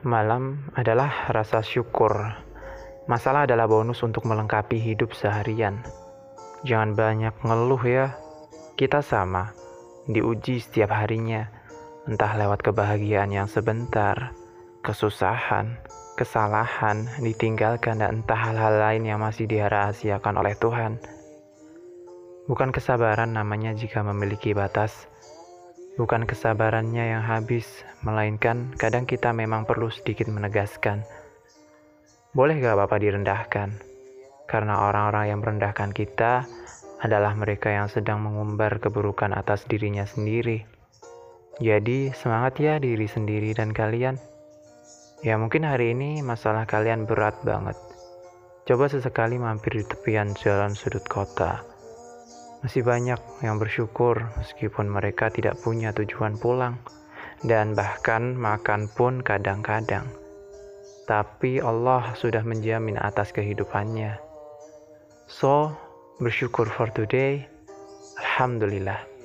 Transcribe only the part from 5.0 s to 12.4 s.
seharian. Jangan banyak ngeluh ya. Kita sama, diuji setiap harinya. Entah